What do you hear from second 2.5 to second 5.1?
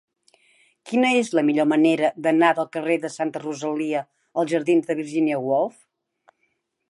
del carrer de Santa Rosalia als jardins de